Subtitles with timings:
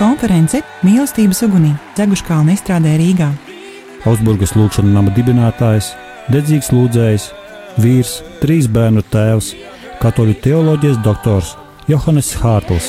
[0.00, 3.28] konference Mīlestības ugunī Dzeguškalna izstrādē Rīgā.
[4.08, 5.92] Augsburgas lūkšanas nama dibinātājs,
[6.32, 7.28] dedzīgs lūdzējs,
[7.84, 9.52] vīrs, trīs bērnu tēvs,
[10.00, 11.54] katoļu teoloģijas doktors
[11.90, 12.88] Johannes Hārtls.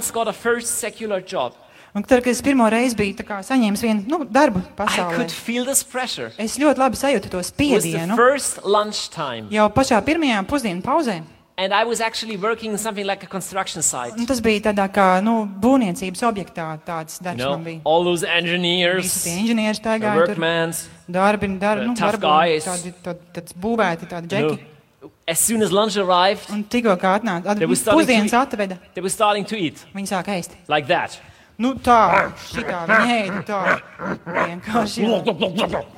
[0.00, 1.52] Once got a first secular job,
[1.92, 5.16] Un tad, kad es pirmo reizi biju tā kā saņēmis vienu nu, darbu I pasaulē,
[5.16, 6.30] could feel this pressure.
[6.38, 8.14] es ļoti labi sajūtu to It was the spiedienu.
[8.16, 11.22] first lunchtime, Jau pašā pirmajā pusdienu pauzē.
[11.58, 14.14] and I was actually working in something like a construction site.
[14.16, 17.80] Un tas bija tādā kā nu, būvniecības objektā, tāds You darbs know, man bija.
[17.84, 20.26] all those Visi engineers, tie inženieri the staigāja tur.
[20.28, 20.72] workmen.
[21.10, 22.64] Darbi, darbi, the nu, tough varbūt guys.
[22.66, 24.64] tādi tādi- tāds būvēti, tādi You know, džeki.
[25.26, 28.40] As soon as lunch arrived, Un tikko kā atnāca, They were starting to pusdienas eat.
[28.50, 30.50] atveda, they were starting to eat viņi sāk ēst.
[30.68, 31.20] like that.
[31.58, 33.80] Nu tā, šitā viņi ēda tā.
[34.24, 35.04] Vienkārši.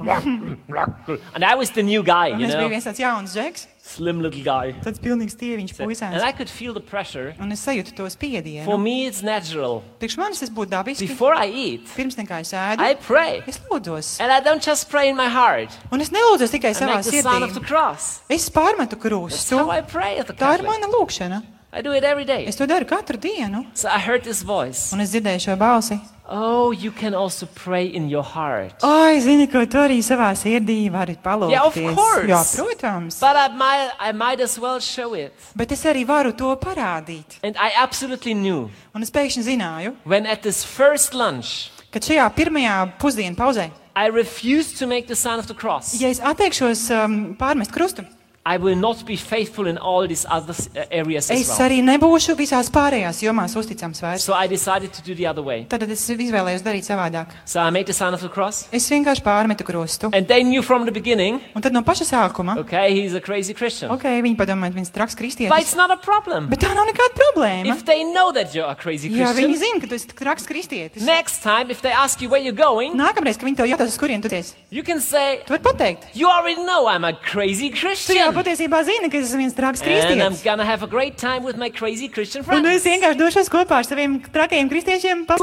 [0.02, 1.18] jā.
[1.34, 3.66] And I was the new guy, Un you es biju know, viens tāds jauns džeks,
[3.84, 4.72] slim little guy.
[4.84, 6.22] tāds pilnīgs tieviņš And puisēns.
[6.22, 7.34] I could feel the pressure.
[7.40, 8.78] Un es sajūtu to For spiedienu.
[8.80, 9.82] me, it's natural.
[9.98, 11.08] Priekš manis tas būtu dabiski.
[11.08, 13.42] Before I eat, Pirms nekā es ēdu, I pray.
[13.46, 14.20] es lūdzos.
[14.20, 15.70] And I don't just pray in my heart.
[15.90, 17.66] Un es nelūdzos tikai I savā make the sign of the sirdī.
[17.66, 18.20] cross.
[18.30, 19.58] Es pārmetu That's krustu.
[19.58, 20.70] how I pray at the Tā ir Catholic.
[20.80, 21.42] mana lūkšana.
[21.74, 22.44] I do it every day.
[22.46, 23.64] Es to daru katru dienu.
[23.74, 24.92] So I heard this voice.
[24.92, 25.98] Un es dzirdēju šo balsi.
[26.28, 28.74] Oh, you can also pray in your heart.
[28.84, 31.16] Ai, zini, ko tu arī savā sirdī vari
[31.50, 31.94] Yeah, of palūkties.
[31.94, 32.28] course.
[32.28, 33.20] Jā, protams.
[33.20, 35.32] But I might, I might as well show it.
[35.56, 37.38] Bet es arī varu to parādīt.
[37.42, 42.28] And I absolutely knew Un es pēkšņi zināju, when at this first lunch, ka šajā
[42.34, 46.00] pirmajā pusdienu pauzē, I refused to make the sign of the cross.
[46.00, 48.06] ja es atteikšos um, pārmest krustu,
[48.44, 52.66] I will not be faithful in all these other s- uh, es arī nebūšu visās
[52.74, 54.24] pārējās jomās uzticams vairs.
[54.24, 55.64] So I decided to do the other way.
[55.70, 57.28] Tad es izvēlējos darīt savādāk.
[57.44, 58.66] So I made the sign of the cross.
[58.72, 60.10] Es vienkārši pārmetu krustu.
[60.12, 63.54] And they knew from the beginning, Un tad no paša sākuma, okay, he's a crazy
[63.54, 63.92] Christian.
[63.92, 65.60] ok, viņi padomā, ka viņš ir traks But kristietis.
[65.62, 66.48] it's not a problem.
[66.50, 67.76] Bet tā nav nekāda problēma.
[67.76, 71.02] If they know that you're a crazy Jā, viņi zina, ka tu esi traks kristietis.
[71.06, 73.98] next time, if they ask you where you're going, Nākamreiz, kad viņi tev jautās, uz
[73.98, 76.08] kurien tu esi, you can say, tu vari pateikt.
[76.14, 78.70] You already know I'm a crazy Tu jau Christian.
[78.70, 80.42] patiesībā zini, ka es esmu viens traks kristietis.
[80.44, 82.84] gonna have a great time with my crazy Christian Un es friends.
[82.84, 85.26] vienkārši došos kopā ar saviem trakajiem kristiešiem.
[85.26, 85.36] Pa...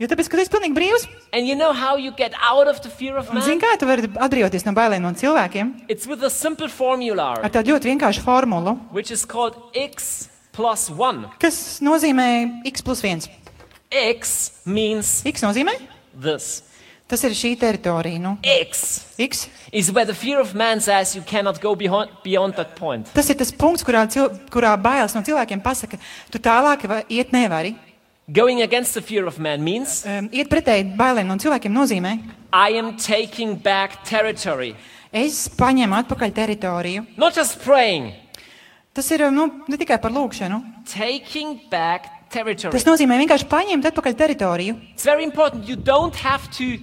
[0.00, 1.04] Jo tāpēc, ka tu esi pilnīgi brīvs.
[1.32, 3.62] And you know how you get out of the fear of Un zini, man?
[3.62, 5.86] kā tu vari atbrīvoties no bailēm no cilvēkiem?
[5.88, 10.90] It's with a simple formula, Ar tādu ļoti vienkāršu formulu, which is called x plus
[10.90, 11.30] 1.
[11.38, 13.30] kas nozīmē x plus 1.
[13.92, 15.78] X means X nozīmē?
[16.20, 16.62] this.
[17.06, 18.18] Tas ir šī teritorija.
[18.18, 18.38] Nu.
[18.42, 19.48] X X.
[19.72, 23.10] is where the fear of man says you cannot go beyond, beyond that point.
[23.12, 24.30] Tas ir tas punkts, kurā, cil...
[24.50, 25.98] kurā bailes no cilvēkiem pasaka,
[26.30, 27.74] tu tālāk va- iet nevari.
[28.32, 32.14] Going against the fear of man means Um, iet pretēji bailēm no cilvēkiem nozīmē,
[32.54, 34.74] I am taking back territory.
[35.12, 37.04] es paņemu atpakaļ teritoriju.
[37.18, 38.14] Not just praying,
[38.94, 40.62] Tas ir um, nu, ne tikai par lūkšanu.
[40.88, 42.72] taking back territory.
[42.72, 44.74] Tas nozīmē vienkārši paņemt atpakaļ teritoriju.
[44.94, 45.68] It's very important.
[45.68, 46.78] You don't have to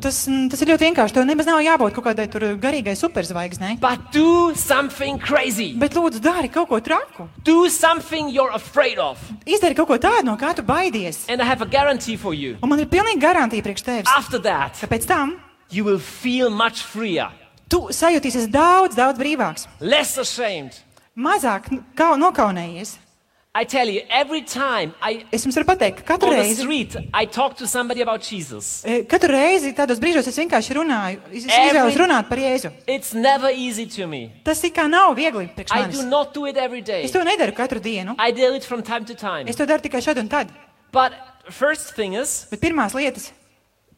[0.00, 1.12] Tas, mm, tas ir ļoti vienkārši.
[1.12, 3.78] Tev nemaz nav jābūt kaut kādai garīgai superzvaigznei.
[3.80, 5.74] but do something crazy.
[5.76, 7.28] Bet lūdzu, dari kaut ko traku.
[7.44, 9.18] Do something you're afraid of.
[9.44, 11.26] Izdari kaut ko tādu, no kā tu baidies.
[11.28, 12.56] And I have a guarantee for you.
[12.62, 14.40] Un man ir pilnīgi garantija priekš tevis.
[14.42, 15.36] That, Ka pēc tam
[15.70, 17.28] you will feel much freer,
[17.68, 19.66] tu sajutīsies daudz, daudz brīvāks.
[19.80, 20.72] less ashamed,
[21.16, 22.96] Mazāk kau, nokaunējies.
[23.52, 26.62] I tell you, every time I Es jums varu pateikt, ka katru on the reizi,
[26.62, 31.18] street I talk to somebody about Jesus, e, katru reizi tādos brīžos es vienkārši runāju,
[31.32, 32.70] es es Every- izvēlos runāt par Jēzu.
[32.86, 34.30] it's never easy to me.
[34.44, 35.98] Tas it kā nav viegli priekš I manis.
[35.98, 37.02] do not do it every day.
[37.02, 38.14] Es to nedaru katru dienu.
[38.20, 39.48] I do it from time to time.
[39.48, 40.52] Es to daru tikai šad un tad.
[40.92, 41.12] But
[41.50, 43.32] first thing is, Bet pirmās lietas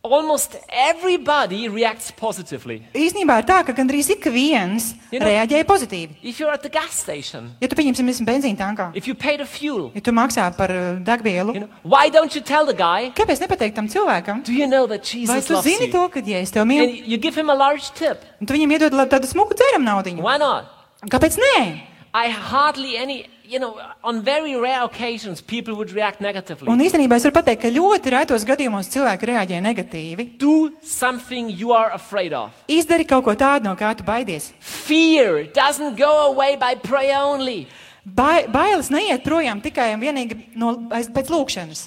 [0.04, 2.82] almost everybody reacts positively.
[2.94, 6.16] īstenībā ir tā, ka gandrīz ik viens You know- reaģēja pozitīvi.
[6.22, 9.36] If you're at the gas station, Ja tu pieņemsim, esmu benzīna tankā, if you pay
[9.36, 12.74] the fuel, ja tu maksā par uh, degvielu, you know, why don't you tell the
[12.74, 14.42] guy, kāpēc nepateikt tam cilvēkam?
[14.44, 15.92] do you know that Vai Jesus tu loves zini you?
[15.92, 18.18] to, ka ja es tev And mīlu, you give him a large tip.
[18.40, 20.16] un tu viņam iedod la- tādu smuku dzeram naudu?
[20.20, 20.64] Why not?
[21.08, 21.80] Kāpēc nē?
[22.14, 26.68] I hardly any, you know, on very rare occasions, people would react negatively.
[26.72, 30.28] Un īstenībā es varu pateikt, ka ļoti retos gadījumos cilvēki reaģē negatīvi.
[30.40, 32.56] Do something you are afraid of.
[32.66, 34.50] Izdari kaut ko tādu, no kā tu baidies.
[34.58, 37.66] Fear doesn't go away by prayer only.
[38.02, 41.84] Bai, bailes neiet projām tikai un vienīgi no, pēc lūkšanas.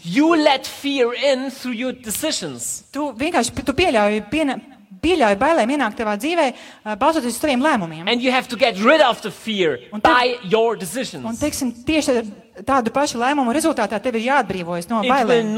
[2.96, 4.56] Tu vienkārši tu pieļauj, piena,
[5.02, 6.54] pieļauj bailēm ienākt tavā dzīvē,
[6.86, 8.08] ā, balstoties uz saviem lēmumiem.
[8.10, 11.40] And you have to get rid of the fear Un tad- by your Un, decisions.
[11.40, 12.22] teiksim, tieši
[12.64, 15.56] tādu pašu lēmumu rezultātā tev ir jāatbrīvojas no It bailēm.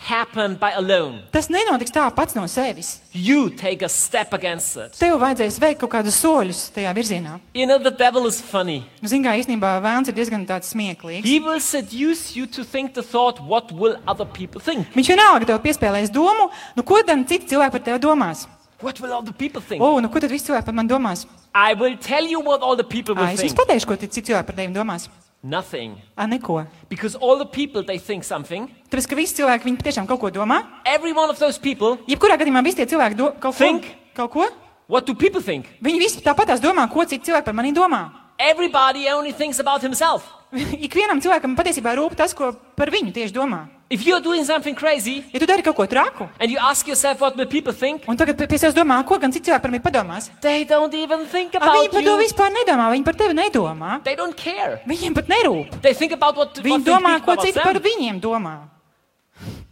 [0.00, 1.22] happen by alone.
[1.32, 3.00] Tas nenotiks tā pats no sevis.
[3.12, 4.92] You take a step against it.
[4.92, 7.40] Tev vajadzēs veikt kaut kādus soļus tajā virzienā.
[7.52, 8.84] You know, the devil is funny.
[9.02, 11.24] Ziniet, kā īstenībā vēlams ir diezgan tāds smieklīgs.
[11.26, 14.86] He will seduce you to think the thought, what will other people think?
[14.94, 18.46] Viņš vienalga tev piespēlēs domu, nu ko tad citi cilvēki par tevi domās?
[18.80, 19.82] What will other people think?
[19.82, 21.24] O, nu ko tad visi cilvēki par mani domās?
[21.54, 23.58] I will tell you what all the people will Ā, es jums think.
[23.58, 25.08] pateikšu, ko tad citi cilvēki par tevi domās.
[25.42, 25.96] Nothing.
[26.18, 26.60] Ā, neko.
[26.88, 28.68] Because all the people, they think something.
[28.90, 30.60] Tāpēc, ka visi cilvēki viņi tiešām kaut ko domā.
[30.86, 33.86] Every one of those people, Jebkurā gadījumā visi tie cilvēki do, kaut, ko, Think.
[34.14, 34.46] kaut ko.
[34.88, 35.66] what do people think?
[35.82, 38.10] Viņi visi tāpatās domā, ko citi cilvēki par mani domā.
[38.38, 40.22] Everybody only thinks about himself.
[40.86, 43.66] Ikvienam cilvēkam patiesībā rūp tas, ko par viņu tieši domā.
[43.90, 47.20] If you're doing something crazy Ja tu dari kaut ko traku, and you ask yourself
[47.24, 49.80] what will people think, un tagad pie sevis domā, ko gan citi cilvēki par mani
[49.84, 52.18] padomās, they don't even think Ā, viņi about par to you.
[52.20, 53.90] vispār nedomā, viņi par tevi nedomā.
[54.04, 54.80] They don't care.
[54.88, 55.80] Viņiem pat nerūp.
[55.80, 57.84] They think about what, Viņi what domā, ko about citi par them.
[57.88, 58.54] viņiem domā.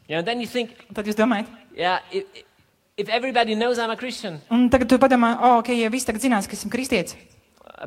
[0.09, 2.25] Yeah, and then you think, Un tad jūs domājat, yeah, if,
[2.97, 6.25] if everybody knows I'm a Christian, un tagad tu padomā, oh, ok, ja visi tagad
[6.25, 7.17] zinās, ka esmu kristietis.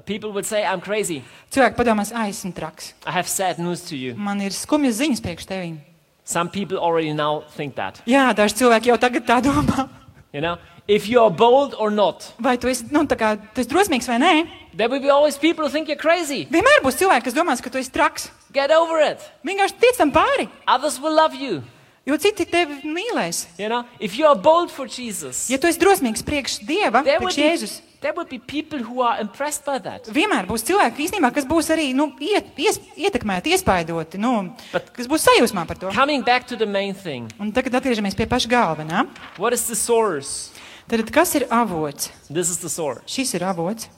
[0.05, 1.21] People would say I'm crazy.
[1.51, 2.93] Cilvēki padomās, ah, esmu traks.
[3.05, 4.15] I have sad news to you.
[4.15, 5.77] Man ir skumjas ziņas priekš tevīm.
[6.23, 8.01] Some people already now think that.
[8.05, 9.87] Jā, daži cilvēki jau tagad tā domā.
[10.31, 13.69] You know, if you're bold or not, Vai tu esi, nu, tā kā, tu esi
[13.71, 14.33] drosmīgs vai nē?
[14.77, 16.45] there will be always people who think you're crazy.
[16.45, 18.29] Vienmēr būs cilvēki, kas domās, ka tu esi traks.
[18.53, 19.17] Get over it.
[19.43, 21.63] Vienkārši tic tam pāri, Others will love you.
[22.05, 23.47] jo citi tevi mīlēs.
[23.57, 27.73] You know, if you're bold for Jesus, Ja tu esi drosmīgs priekš Dieva, priekš Jēzus,
[27.81, 30.05] be, there will be people who are impressed by that.
[30.05, 35.07] vienmēr būs cilvēki, īstenībā, kas būs arī nu, iet, ies, ietekmēti, iespaidoti, nu, Bet- kas
[35.07, 35.89] būs sajūsmā par to.
[35.91, 39.07] Coming back to the main thing, Un tagad atgriežamies pie paša galvenā.
[39.37, 40.51] what is the source?
[40.87, 42.09] Tad kas ir avots?
[42.29, 43.01] This is the source.
[43.05, 43.89] Šis ir avots.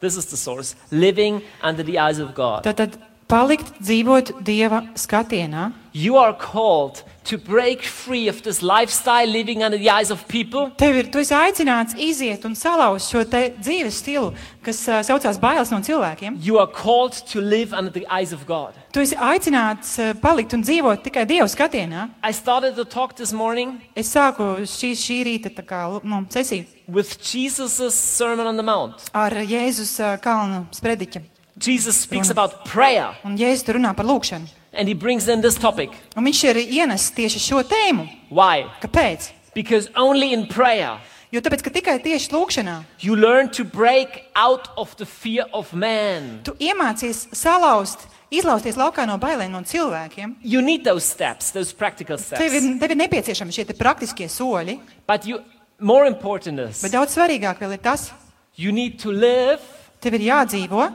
[0.00, 0.74] This is the source.
[0.90, 2.64] Living under the eyes of God.
[2.64, 2.96] Tātad
[3.28, 5.72] palikt dzīvot Dieva skatienā.
[5.94, 10.72] You are called to break free of this lifestyle living under the eyes of people
[10.76, 14.32] Tev ir, tu esi aicināts iziet un salauzt šo te dzīves stilu,
[14.66, 16.40] kas uh, saucās bailes no cilvēkiem.
[16.42, 18.74] You are called to live under the eyes of God.
[18.92, 22.08] Tu esi aicināts uh, palikt un dzīvot tikai Dieva skatienā.
[22.26, 26.66] I started the talk this morning Es sāku šī, šī rīta tā kā, nu, sesiju
[26.88, 29.06] with Jesus' Sermon on the Mount.
[29.14, 31.22] ar Jēzus uh, kalnu sprediķa.
[31.58, 34.48] Jesus speaks about prayer Un Jēzus tur runā par lūkšanu.
[34.72, 35.90] and he brings in this topic.
[36.16, 38.08] Un viņš ir ienesis tieši šo tēmu.
[38.30, 38.64] Why?
[38.82, 39.30] Kāpēc?
[39.54, 40.98] Because only in prayer
[41.34, 45.72] Jo tāpēc, ka tikai tieši lūkšanā you learn to break out of the fear of
[45.72, 46.40] man.
[46.44, 50.36] tu iemācies salauzt, izlausties laukā no bailēm no cilvēkiem.
[50.42, 52.78] You need those steps, those practical Tev ir, steps.
[52.80, 55.40] tev ir nepieciešami šie te praktiskie soļi, But you,
[55.80, 58.12] more important is bet daudz svarīgāk vēl ir tas,
[58.56, 59.58] you need to live
[60.00, 60.86] tev ir jādzīvo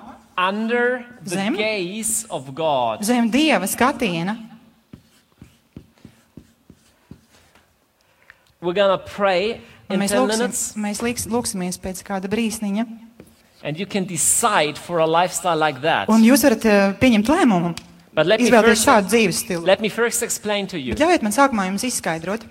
[0.48, 1.56] under the Zem.
[1.58, 3.04] gaze of God.
[3.04, 4.38] zem Dieva skatiena.
[8.62, 12.86] We're gonna pray Un in mēs, 10 lūksim, minutes, mēs liks, lūksimies pēc kāda brīsniņa.
[13.64, 16.08] and you can decide for a lifestyle like that.
[16.10, 17.74] Un jūs varat uh, pieņemt lēmumu,
[18.14, 19.66] But let me, izvēlēties first, šādu dzīves stilu.
[19.66, 20.94] let me first explain to you.
[20.96, 22.44] Bet ļaujiet man sākumā jums izskaidrot.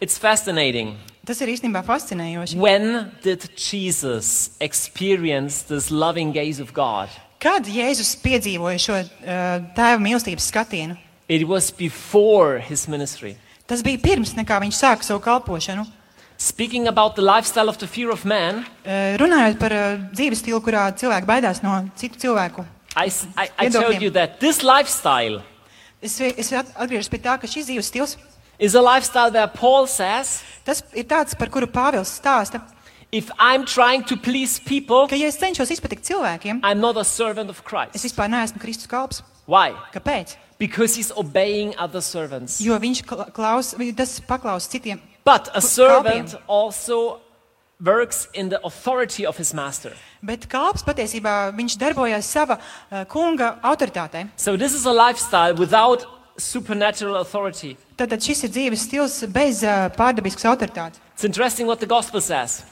[0.00, 0.96] It's fascinating.
[1.26, 2.56] Tas ir īstenībā fascinējoši.
[2.58, 7.08] When did Jesus experience this loving gaze of God?
[7.42, 10.96] Kad Jēzus piedzīvoja šo uh, tēva mīlestības skatienu?
[11.28, 13.36] It was before his ministry.
[13.70, 15.86] Tas bija pirms nekā viņš sāka savu kalpošanu.
[16.42, 20.58] Speaking about the lifestyle of the fear of man, Uh, runājot par uh, dzīves stilu,
[20.60, 22.64] kurā cilvēki baidās no citu cilvēku
[22.98, 23.78] I, s- I- I Viedokļiem.
[23.92, 25.38] told you that this lifestyle
[26.02, 28.16] Es, es at- atgriežos pie tā, ka šis dzīves stils
[28.62, 32.62] is a lifestyle where Paul says, tas ir tāds, par kuru Pāvils stāsta,
[33.10, 37.04] if I'm trying to please people, ka, ja es cenšos izpatikt cilvēkiem, I'm not a
[37.04, 37.98] servant of es Christ.
[38.06, 39.22] vispār neesmu Kristus kalps.
[39.46, 39.74] Why?
[39.92, 40.36] Kāpēc?
[40.58, 42.60] Because he's obeying other servants.
[42.62, 45.00] Jo viņš kla- klaus, vi- tas paklaus citiem.
[45.24, 45.62] But a Kalpiem.
[45.62, 47.18] servant also
[47.84, 49.92] works in the authority of his master.
[50.22, 52.58] Bet kalps patiesībā viņš darbojas sava
[52.92, 54.28] uh, kunga autoritātē.
[54.36, 56.06] So this is a lifestyle without
[56.38, 57.76] supernatural authority.
[57.96, 61.00] Tātad šis ir dzīves stils bez uh, pārdabiskas autoritātes.
[61.14, 62.62] It's interesting what the gospel says.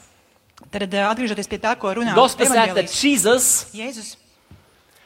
[0.71, 2.97] Tad uh, atgriežoties pie tā, ko The runā gospel said that evaņģēlijs.
[3.03, 4.15] Jesus Jēzus.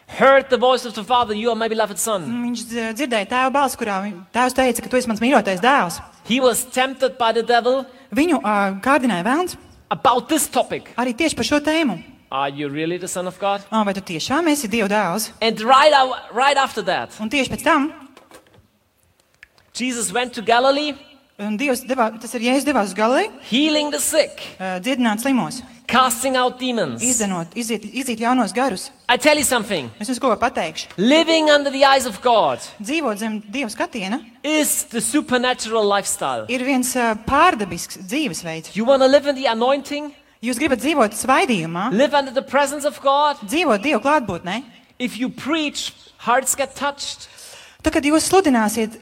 [0.08, 2.22] heard the voice of the Father, You are my beloved Son.
[2.24, 6.02] Viņš dz- dzirdēja tēva balsi, kurā viņ- tēvs teica, ka tu esi mans mīļotais dēls.
[6.28, 7.86] He was tempted by the devil
[8.16, 9.56] Viņu uh, kārdināja vēlns
[9.92, 10.92] about this topic.
[10.98, 12.04] arī tieši par šo tēmu.
[12.32, 13.62] Are you really the Son of God?
[13.72, 15.32] Oh, vai tu tiešām esi Dieva dēls?
[15.42, 17.92] And right, out, right after that, Un tieši pēc tam
[19.76, 20.96] Jesus went to Galilee,
[21.40, 25.62] un Dievs devā, tas ir Jēzus devās uz Galilei, healing the sick, uh, dziedināt slimos,
[25.88, 27.04] casting out demons.
[27.04, 28.90] izdenot, iziet, iziet jaunos garus.
[29.10, 30.88] I tell you something Es jums ko pateikšu.
[30.98, 36.46] living under the eyes of God Dzīvot zem Dieva skatiena is the supernatural lifestyle.
[36.50, 38.76] ir viens uh, pārdabisks dzīvesveids.
[38.76, 42.86] You want to live in the anointing, Jūs gribat dzīvot svaidījumā, live under the presence
[42.86, 43.38] of God.
[43.44, 44.64] dzīvot Dieva klātbūtnē.
[45.00, 45.92] If you preach,
[46.24, 47.28] hearts get touched.
[47.84, 48.96] Tad, kad jūs sludināsiet,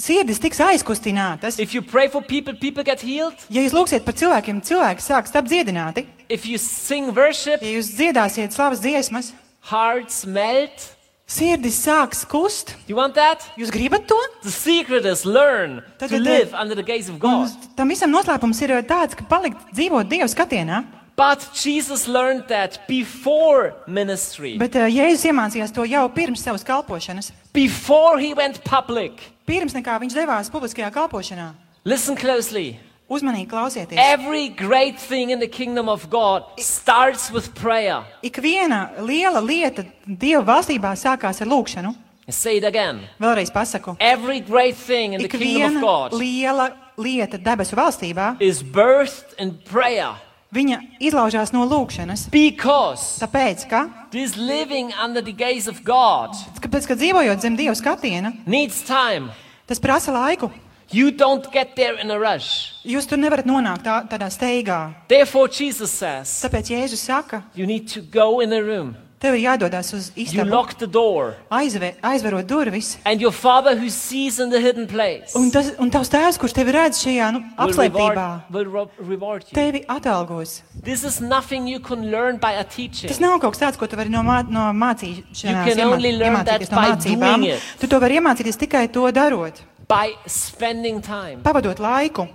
[0.00, 1.58] sirdis tiks aizkustinātas.
[1.60, 3.36] If you pray for people, people get healed.
[3.50, 6.06] Ja jūs lūgsiet par cilvēkiem, cilvēki sāks tapt dziedināti.
[6.28, 9.32] If you sing worship, Ja jūs dziedāsiet slavas dziesmas,
[9.70, 10.94] hearts melt.
[11.30, 12.74] sirdis sāks kust.
[12.88, 13.44] You want that?
[13.56, 14.16] Jūs gribat to?
[14.42, 17.68] The secret is learn Tad- to tad- live under the gaze of Un God.
[17.76, 20.80] Tam visam noslēpums ir uh, tāds, ka palikt dzīvot Dieva skatienā.
[21.20, 27.28] But Jesus learned that before ministry, Bet uh, Jēzus iemācījās to jau pirms savas kalpošanas.
[27.52, 29.20] before he went public.
[29.44, 31.50] Pirms nekā viņš devās publiskajā kalpošanā.
[31.84, 32.78] Listen closely.
[33.10, 33.98] Uzmanīgi klausieties.
[33.98, 38.00] Every great thing in the kingdom of God starts with prayer.
[38.22, 41.92] Ik viena liela lieta Dieva valstībā sākās ar lūgšanu.
[42.28, 43.02] I say it again.
[43.20, 43.96] Vēlreiz pasaku.
[44.00, 48.62] Every great thing in the Ik kingdom of viena God liela lieta debesu valstībā, is
[48.62, 50.14] birthed in prayer.
[50.54, 52.28] Viņa izlaužās no lūgšanas.
[52.30, 57.76] Because Tāpēc, ka, this living under the gaze of God kāpēc, ka dzīvojot zem Dieva
[57.78, 59.30] skatiena, needs time.
[59.66, 60.50] tas prasa laiku.
[60.92, 62.72] You don't get there in a rush.
[62.82, 64.92] Jūs tur nevarat nonākt tā, tādā steigā.
[65.06, 68.96] Therefore, Jesus says, Tāpēc Jēzus saka, you need to go in a room.
[69.20, 71.34] Tev ir jādodas uz You istabu, lock the door.
[71.50, 72.96] aizver, aizverot durvis.
[73.04, 76.54] And your Father who sees in the hidden place Un, tas, un tavs tēvs, kurš
[76.56, 79.54] tevi redz šajā nu, will reward, apslēptībā, will ro- reward you.
[79.54, 80.62] tevi atalgos.
[80.82, 83.08] This is nothing you can learn by a teaching.
[83.12, 86.12] Tas nav kaut kas tāds, ko tu vari no, mā, no mācīšanās You can only
[86.16, 87.36] learn that iemācīties no by mācībām.
[87.36, 87.62] doing it.
[87.80, 91.42] Tu to vari iemācīties tikai to darot, By spending time.
[91.42, 92.28] pavadot laiku.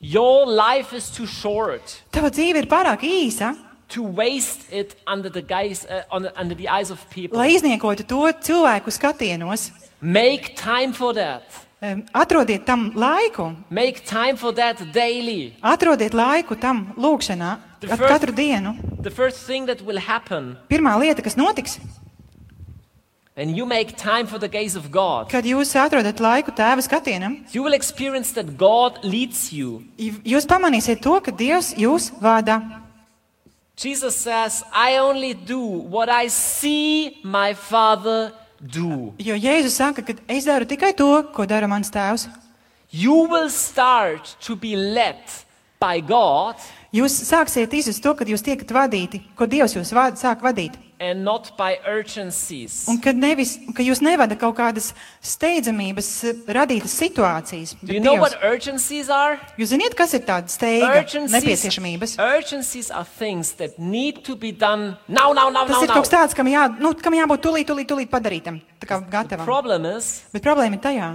[0.00, 3.56] Your life is too short Tava dzīve ir pārāk īsa,
[5.42, 7.38] guise, uh, on under the eyes of people.
[7.38, 8.16] lai izniekotu to
[8.48, 9.70] cilvēku skatienos.
[10.00, 11.42] Make time for that.
[12.12, 15.54] Atrodiet tam laiku, Make time for that daily.
[15.62, 16.92] atrodiet laiku tam
[17.92, 18.76] at first- katru dienu.
[19.02, 21.78] The first thing that will happen Pirmā lieta, kas notiks,
[23.36, 27.44] when you make time for the gaze of God, kad jūs atrodat laiku tēva skatienam,
[27.54, 29.84] you will experience that God leads you.
[29.96, 32.82] jūs pamanīsiet to, ka Dievs jūs vada.
[33.78, 39.14] Jesus says, I only do what I see my Father do.
[39.22, 42.26] Jo Jēzus saka, ka es daru tikai to, ko dara mans tēvs.
[42.90, 45.22] You will start to be led
[45.78, 46.58] by God
[46.88, 50.78] Jūs sāksiet izjust to, kad jūs tiekat vadīti, ko Dievs jūs vada, sāk vadīt.
[51.86, 52.86] Urgencies.
[52.90, 54.90] Un kad nevis, ka jūs nevada kaut kādas
[55.22, 57.76] steidzamības eh, radītas situācijas.
[57.86, 59.10] You know urgencies?
[59.58, 62.16] Jūs zināt, kas ir tāda steiga nepieciešamības?
[62.18, 62.90] urgencies
[64.36, 67.44] be done now, now, now, Tas ir kaut kas tāds, kam, jā, nu, kam jābūt
[67.46, 68.60] tūlīt, tūlīt, tūlīt padarītam,
[69.94, 71.08] is, Bet problēma ir tajā,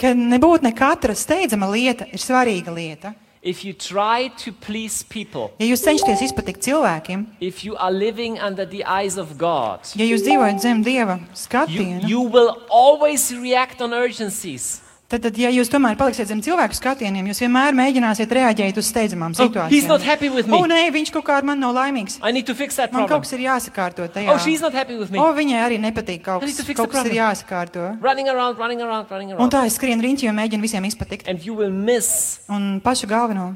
[0.00, 3.14] ka nebūtu ne katra steidzama lieta ir svarīga lieta.
[3.44, 8.38] If you try to please people, Ja jūs cenšaties izpatikt cilvēkiem, if you are living
[8.40, 11.18] under the eyes of God, ja jūs dzīvojat zem Dieva
[11.68, 14.80] you, you will always react on urgencies.
[15.14, 19.32] Tad, tad, ja jūs tomēr paliksiet zem cilvēku skatieniem, jūs vienmēr mēģināsiet reaģēt uz steidzamām
[19.34, 19.70] Oh, situācijām.
[19.72, 20.58] he's not happy with me.
[20.58, 22.18] O, nē, viņš kaut kā ar mani nav laimīgs.
[22.90, 23.08] Man problem.
[23.14, 24.34] kaut kas ir jāsakārto tajā.
[24.34, 25.18] Oh, she's not happy with me.
[25.22, 26.58] O, viņai arī nepatīk kaut kas.
[26.74, 27.86] Kaut kas ir jāsakārto.
[28.02, 29.52] Running around, running around, running Un around.
[29.54, 31.28] tā es skrienu riņķi un mēģinu visiem izpatikt.
[32.48, 33.54] Un pašu galveno.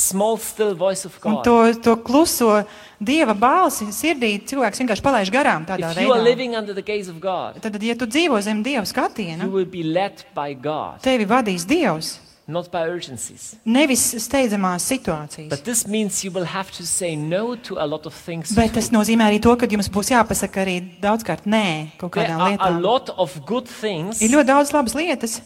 [0.00, 2.62] Small, still voice of Un to, to kluso
[3.00, 6.24] dieva balsi sirdī cilvēks vienkārši palaiž garām tādā If you are veidā.
[6.24, 9.64] living under the gaze of God, Tad, ja tu dzīvo zem dieva you skatiena, will
[9.68, 12.18] be led by God, tevi vadīs dievs,
[12.50, 13.54] not by urgencies.
[13.64, 15.48] nevis steidzamās situācijas.
[15.52, 18.50] But this means you will have to say no to a lot of things.
[18.56, 22.80] Bet tas nozīmē arī to, ka jums būs jāpasaka arī daudzkārt nē kaut kādām lietām.
[22.82, 25.40] lot of good things Ir ļoti daudz labas lietas,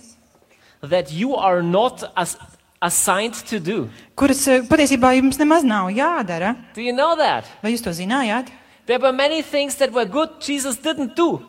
[0.80, 2.37] that you are not as
[2.81, 3.88] assigned to do.
[4.16, 6.54] kuras eh, patiesībā jums nemaz nav jādara.
[6.75, 7.45] Do you know that?
[7.62, 8.50] Vai jūs to zinājāt?
[8.87, 11.40] There were many things that were good Jesus didn't do.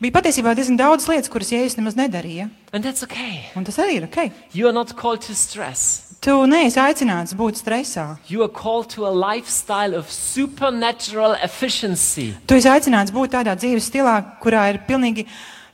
[0.00, 2.50] Bija patiesībā diezgan daudz lietas, kuras Jēzus nemaz nedarīja.
[2.72, 3.46] And that's okay.
[3.56, 4.30] Un tas arī ir ok.
[4.54, 6.04] You are not called to stress.
[6.22, 8.18] Tu neesi aicināts būt stresā.
[8.30, 12.34] You are called to a lifestyle of supernatural efficiency.
[12.46, 15.26] Tu esi aicināts būt tādā dzīves stilā, kurā ir pilnīgi,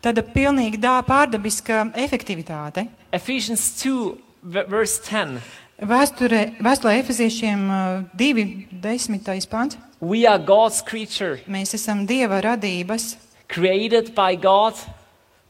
[0.02, 2.86] tāda pilnīgi dā, pārdabiska efektivitāte.
[3.12, 5.40] Ephesians 2, v- verse 10.
[5.82, 7.62] Vēsture, vēsturē Efeziešiem
[8.18, 9.48] 2.10.
[9.50, 9.76] pants.
[10.00, 13.16] We are God's creature, Mēs esam Dieva radības,
[13.48, 14.74] created by God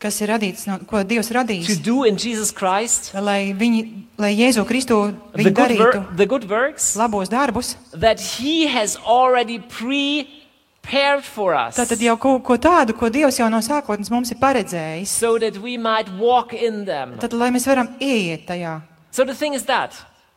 [0.02, 3.82] kas ir radīts, no, ko Dievs to radījis, do in Jesus Christ lai, viņi,
[4.18, 4.96] lai Jēzu Kristu
[5.30, 7.76] the viņi good, darītu wor- the good works labos darbus.
[7.94, 10.41] that He has already prepared for us
[10.82, 15.56] Tātad jau kaut ko tādu, ko Dievs jau no sākotnes mums ir paredzējis, so that
[15.62, 17.16] we might walk in them.
[17.18, 18.80] tad lai mēs varam ieiet tajā.
[19.10, 19.92] So the thing is that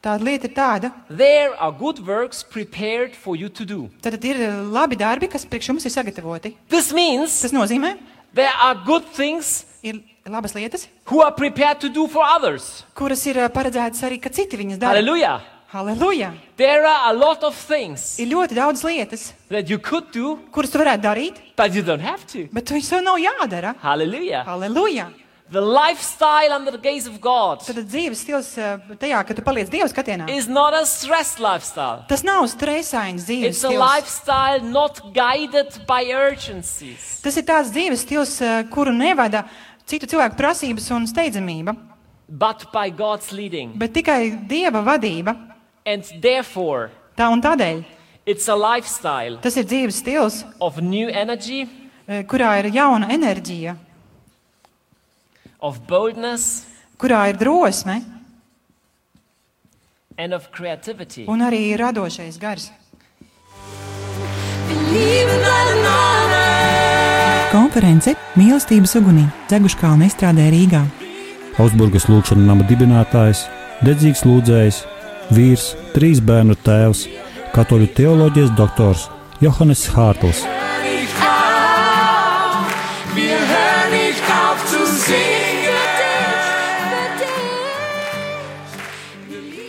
[0.05, 3.89] Tāda lieta ir tāda, there are good works prepared for you to do.
[4.01, 4.37] tad ir
[4.69, 6.53] labi darbi, kas priekš jums ir sagatavoti.
[6.69, 7.97] This means Tas nozīmē,
[8.33, 12.83] there are good things ir labas lietas, who are prepared to do for others.
[12.93, 14.93] kuras ir ā, paredzētas arī, ka citi viņas dara.
[14.93, 15.41] Hallelujah.
[15.75, 16.31] Halleluja!
[16.55, 20.71] There are a lot of things Ir ļoti daudz lietas, that you could do, kuras
[20.71, 22.45] tu varētu darīt, but you don't have to.
[22.55, 23.73] bet viņas tev nav jādara.
[23.83, 24.45] Hallelujah.
[24.47, 25.09] Halleluja!
[25.51, 29.67] The lifestyle under the gaze of God Tad dzīves stils ā, tajā, ka tu paliec
[29.69, 30.25] Dieva skatienā.
[30.33, 32.01] is not a stressed lifestyle.
[32.09, 33.77] Tas nav stresains dzīves It's a stils.
[33.83, 37.19] lifestyle not guided by urgencies.
[37.21, 39.43] Tas ir tāds dzīves stils, ā, kuru nevada
[39.85, 41.75] citu cilvēku prasības un steidzamība,
[42.27, 43.75] but by God's leading.
[43.77, 45.35] bet tikai Dieva vadība.
[45.85, 47.83] And therefore, Tā un tādēļ
[48.25, 51.67] it's a lifestyle tas ir dzīves stils, of new energy,
[52.09, 53.75] ā, kurā ir jauna enerģija,
[55.61, 56.65] of boldness,
[56.97, 57.99] kurā ir drosme
[60.17, 61.27] and of creativity.
[61.29, 62.71] un arī radošais gars.
[67.51, 70.81] Konference Mīlestības ugunī Dzeguškalna izstrādē Rīgā.
[71.61, 73.45] Augsburgas lūkšanas nama dibinātājs,
[73.85, 74.81] dedzīgs lūdzējs,
[75.33, 77.05] vīrs, trīs bērnu tēvs,
[77.55, 79.07] katoļu teoloģijas doktors
[79.41, 80.43] Johannes Hārtls.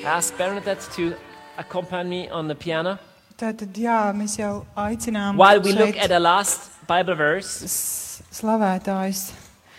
[0.05, 1.14] Ask Bernadette to
[1.59, 2.99] accompany me on the piano
[3.37, 9.27] Tātad, jā, mēs jau aicinām while we look at the last Bible verse, s- slavētājus.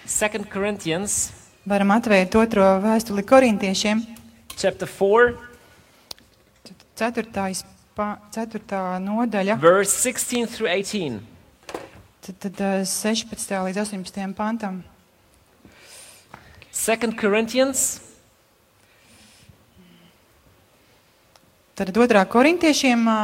[0.05, 1.31] 2 Corinthians
[1.67, 4.03] Varam atvērt otro vēstuli korintiešiem,
[4.55, 5.33] chapter 4,
[6.97, 7.63] ceturtais,
[7.97, 11.21] pa, ceturtā nodaļa, verse 16 through 18.
[12.25, 13.55] tad, tad ā, 16.
[13.69, 14.35] līdz 18.
[14.37, 14.83] pantam.
[16.77, 18.01] 2 Corinthians
[21.77, 23.17] Tad otrā korintiešiem, ā,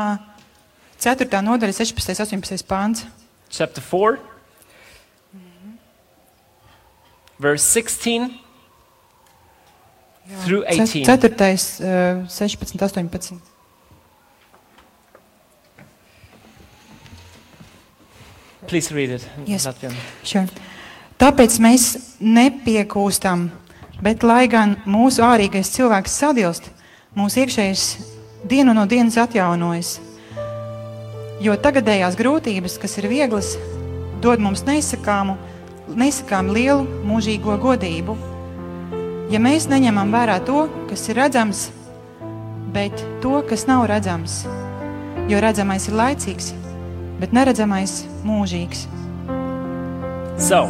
[1.02, 2.20] ceturtā nodaļa, 16.
[2.22, 2.62] 18.
[2.70, 3.08] pants.
[3.50, 4.20] chapter 4,
[7.40, 8.30] verse 16
[10.46, 11.02] through 18.
[11.10, 13.53] Ceturtais, ā, 16, 18.
[18.68, 19.28] Please read it.
[19.48, 19.68] Yes.
[19.68, 19.96] Latvian.
[20.24, 20.48] Sure.
[21.20, 21.84] Tāpēc mēs
[22.20, 23.46] nepiekūstam,
[24.04, 26.70] bet lai gan mūsu ārīgais cilvēks sadilst,
[27.16, 27.84] mūsu iekšējais
[28.50, 30.00] dienu no dienas atjaunojas.
[31.44, 33.54] Jo tagadējās grūtības, kas ir vieglas,
[34.24, 35.38] dod mums neizsakāmu,
[36.00, 38.18] neizsakāmu lielu mūžīgo godību.
[39.32, 41.68] Ja mēs neņemam vērā to, kas ir redzams,
[42.74, 44.44] bet to, kas nav redzams,
[45.30, 46.52] jo redzamais ir laicīgs,
[47.24, 48.84] bet neredzamais mūžīgs.
[50.38, 50.68] So,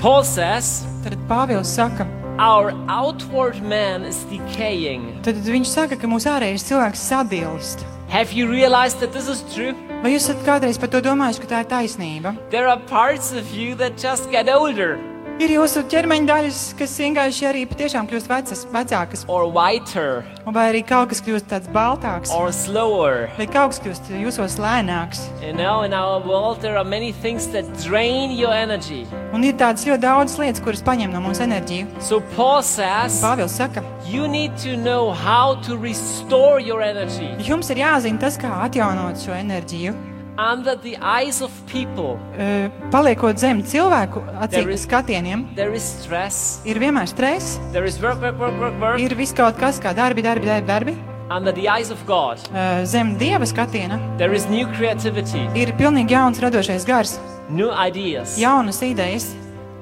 [0.00, 2.06] Paul says, Tad Pāvils saka,
[2.40, 5.20] Our outward man is decaying.
[5.22, 7.84] tad viņš saka, ka mūsu ārējais cilvēks sadilst.
[8.08, 9.74] Have you realized that this is true?
[10.00, 12.32] Vai jūs esat kādreiz par to domājuši, ka tā ir taisnība?
[12.50, 14.96] There are parts of you that just get older.
[15.40, 20.82] Ir jūsu ķermeņa daļas, kas vienkārši arī patiešām kļūst vecas, vecākas, or whiter vai arī
[20.84, 23.30] kaut kas kļūst tāds baltāks, or slower.
[23.38, 25.22] vai kaut kas kļūst jūsos lēnāks.
[25.40, 29.06] You know, in our world, there are many things that drain your energy.
[29.32, 31.88] Un ir tādas ļoti daudzas lietas, kuras paņem no mums enerģiju.
[32.04, 37.70] So Paul says, Pāvils saka, you need to know how to restore your energy jums
[37.72, 40.09] ir jāzina tas, kā atjaunot šo enerģiju.
[40.40, 42.16] Under the eyes of people.
[42.38, 48.20] Eh, Paliekot zem cilvēku acīm skatieniem, There is stress, ir vienmēr stress, there is work,
[48.22, 49.00] work, work, work, work.
[49.00, 50.66] ir viss kaut kas, kā darbi, darbi, darbi.
[50.66, 50.96] darbi.
[51.30, 56.10] Under the eyes of God, Eh, Zem dieva skatiena there is new creativity, ir pilnīgi
[56.16, 59.28] jauns radošais gars, new ideas, jaunas idejas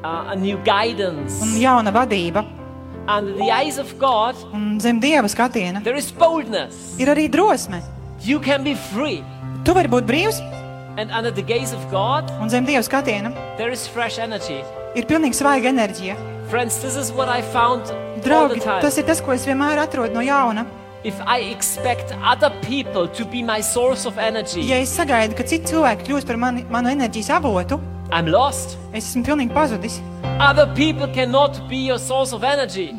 [0.04, 1.40] uh, a new guidance.
[1.42, 2.44] un jauna vadība.
[3.08, 6.98] Under the eyes of God, Un zem dieva skatiena there is boldness.
[6.98, 7.80] ir arī drosme.
[8.24, 9.22] You can be free.
[9.68, 10.38] Tu vari būt brīvs,
[10.96, 14.62] And under the gaze of God, un zem dieva skatiena there is fresh energy.
[14.96, 16.14] ir pilnīgi svaiga enerģija.
[16.48, 18.80] Friends, this is what I found all the Draugi, time.
[18.80, 20.64] tas ir tas, ko es vienmēr atrodu no jauna.
[21.04, 25.44] If I expect other people to be my source of energy, Ja es sagaidu, ka
[25.44, 27.78] citi cilvēki kļūs par mani, manu enerģijas avotu,
[28.10, 28.78] I'm lost.
[28.94, 30.00] es esmu pilnīgi pazudis.
[30.40, 32.94] Other people cannot be your source of energy.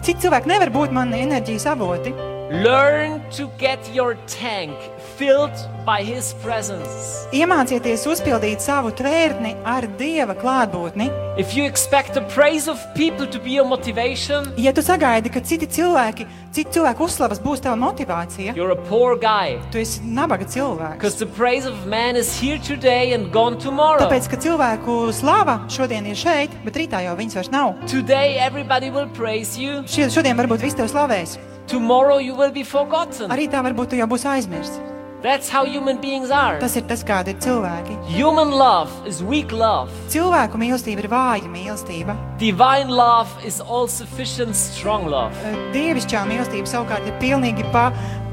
[0.00, 2.16] Citi cilvēki nevar būt mani enerģijas avoti.
[2.64, 4.74] Learn to get your tank
[5.18, 5.52] filled
[5.86, 7.26] by His presence.
[7.34, 11.10] Iemācieties uzpildīt savu tvērtni ar dieva klātbūtni.
[11.38, 15.40] If you expect the praise of people to be your motivation, Ja tu sagaidi, ka
[15.42, 19.58] citi cilvēki, citi cilvēki uzslavas būs tava motivācija, you're a poor guy.
[19.72, 20.94] tu esi nabaga cilvēks.
[21.00, 24.00] Because the praise of man is here today and gone tomorrow.
[24.06, 27.74] Tāpēc, ka cilvēku slava šodien ir šeit, bet rītā jau viņas vairs nav.
[27.90, 29.82] Today, everybody will praise you.
[29.90, 33.30] Šodien varbūt viss tev slavēs, Tomorrow, you will be forgotten.
[33.32, 34.78] arī tā varbūt tu jau būsi aizmirsts.
[35.24, 36.58] That's how human beings are.
[36.60, 37.94] Tas ir tas, kādi ir cilvēki.
[38.12, 39.88] Human love is weak love.
[40.12, 42.12] Cilvēku mīlestība ir vāja mīlestība.
[42.36, 45.32] Divine love is all sufficient, strong love.
[45.72, 47.86] Dievišķā mīlestība savukārt ir pilnīgi pa,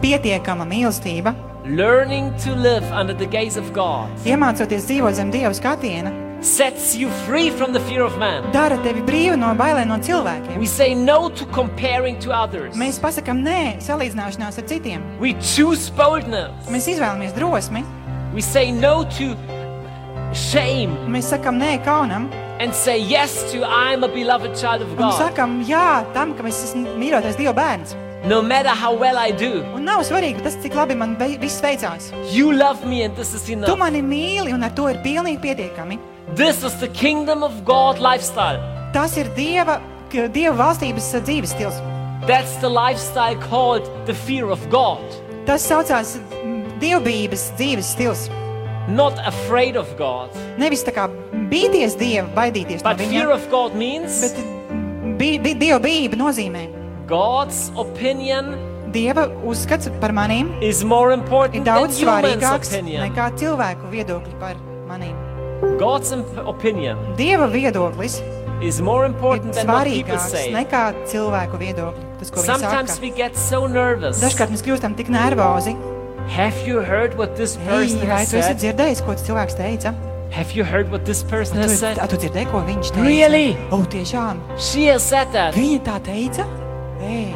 [0.03, 1.31] pietiekama mīlestība.
[1.63, 7.09] Learning to live under the gaze of God Iemācoties dzīvot zem Dieva skatiena, sets you
[7.27, 8.51] free from the fear of man.
[8.51, 10.57] dara tevi brīvu no bailēm no cilvēkiem.
[10.57, 12.75] We say no to comparing to others.
[12.75, 15.01] Mēs pasakām nē salīdzināšanās ar citiem.
[15.19, 16.67] We choose boldness.
[16.69, 17.83] Mēs izvēlamies drosmi,
[18.33, 19.35] We say no to
[20.33, 22.29] shame mēs sakām nē kaunam
[22.61, 25.13] and say yes to I'm a beloved child of un God.
[25.19, 27.95] sakām jā tam, ka es esmu mīļotais Dieva bērns.
[28.23, 32.11] No matter how well I do, Un nav svarīgi tas, cik labi man viss veicās.
[32.31, 33.77] you love me and this is Tu enough.
[33.79, 35.99] mani mīli un ar to ir pilnīgi pietiekami.
[36.35, 38.59] This is the kingdom of God lifestyle.
[38.93, 39.79] Tas ir Dieva,
[40.11, 41.79] Dieva valstības dzīves stils.
[42.27, 45.01] That's the lifestyle called the fear of God.
[45.47, 46.17] Tas saucās
[46.81, 48.29] dievbijības dzīves stils.
[48.87, 50.33] Not afraid of God.
[50.61, 51.07] Nevis tā kā
[51.51, 54.39] bīties Dieva, baidīties no But fear viņa, of God means bet
[55.19, 56.67] bi, bi, dievbijība nozīmē
[57.11, 58.55] God's opinion
[58.91, 63.05] Dieva uzskats par manīm is more ir important than daudz human's svarīgāks opinion.
[63.07, 65.30] nekā cilvēku viedokļi par manīm.
[65.79, 68.21] God's imp- opinion Dieva viedoklis
[68.61, 70.51] is more ir important than what people svarīgāks say.
[70.53, 72.03] nekā cilvēku viedokļi.
[72.19, 73.01] Tas, ko viņi Sometimes saka.
[73.01, 74.21] we get so nervous.
[74.21, 75.75] Dažkārt mēs kļūstam tik nervozi.
[76.29, 78.57] Have you heard what this Hei, person vai has tu esi said?
[78.61, 79.93] dzirdējis, ko tas cilvēks teica?
[80.31, 82.09] Have you heard what this person Tu, has a, said?
[82.09, 83.03] tu dzirdēji, ko viņš teica?
[83.07, 83.57] Really?
[83.71, 84.37] O, tiešām.
[84.57, 85.55] She has said that.
[85.57, 86.45] Viņa tā teica?
[87.01, 87.33] Ei,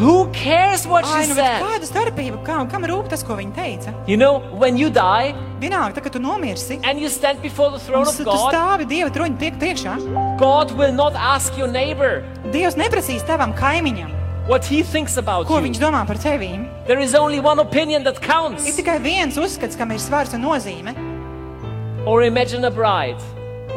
[0.00, 1.62] Who cares what Ai, she nu, bet said?
[1.62, 2.38] kāda starpība?
[2.44, 3.92] Kam, kam rūp tas, ko viņa teica?
[4.08, 7.76] You know, when you die Vienalga, tā, kad tu nomirsi, and you stand before the
[7.76, 10.38] un throne of tu God, stāvi Dieva troņa priek- priekšā.
[10.38, 14.10] God will not ask your neighbor Dievs neprasīs tavam kaimiņam,
[14.48, 15.68] what he thinks about ko you.
[15.68, 16.66] viņš domā par tevi.
[16.86, 18.64] There is only one opinion that Ir counts.
[18.76, 20.96] tikai viens uzskats, kam ir svars un nozīme.
[22.06, 23.20] Or imagine a bride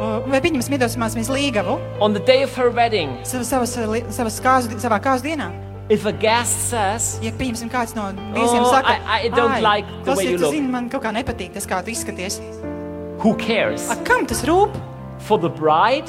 [0.00, 3.18] O, Vai pieņemsim, iedomāsimies līgavu on the day of her wedding.
[3.22, 5.52] savas, savas, li- savas kāzu, savā kāzu dienā?
[5.88, 9.60] If a guest says, Ja pieņemsim, kāds no viesiem Oh, saka, I- I don't "Ai,
[9.60, 12.40] like the way you look." Zini, man kaut kā nepatīk tas, kā tu izskaties.
[13.18, 13.90] Who cares?
[13.90, 14.70] A, kam tas rūp?
[15.20, 16.08] For the bride,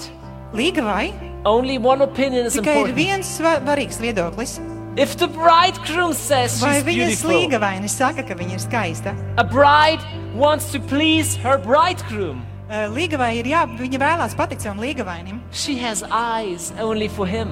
[0.54, 1.12] Līgavai
[1.46, 2.96] only one opinion is tikai ir important.
[2.96, 4.60] viens sva- svarīgs viedoklis.
[4.98, 9.14] If the bridegroom says Vai she's beautiful, līgavaini saka, ka viņa ir skaista?
[9.38, 10.00] a bride
[10.34, 12.46] wants to please her bridegroom.
[12.66, 15.38] Uh, Līgavai ir jā, viņa vēlās patikt savam līgavainim.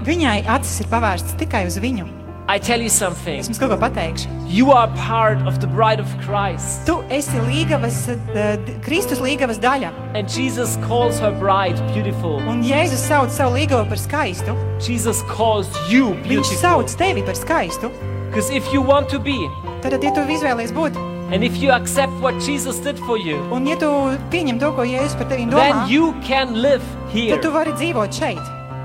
[0.07, 2.07] Viņai acis ir pavērstas tikai uz viņu.
[2.49, 3.39] I tell you something.
[3.39, 4.27] Es jums kaut ko pateikšu.
[4.49, 6.81] You are part of the bride of Christ.
[6.89, 9.93] Tu esi līgavas, uh, Kristus līgavas daļa.
[10.17, 12.41] And Jesus calls her bride beautiful.
[12.49, 14.57] Un Jēzus sauc savu līgavu par skaistu.
[14.81, 16.59] Jesus calls you Viņš beautiful.
[16.65, 17.93] sauc tevi par skaistu.
[18.27, 19.37] Because if you want to be,
[19.85, 20.97] Tad, ja tu izvēlies būt,
[21.33, 23.89] and if you accept what Jesus did for you, un ja tu
[24.31, 27.33] pieņem to, ko Jēzus par tevi then domā, you can live here.
[27.35, 28.41] tad tu vari dzīvot šeit.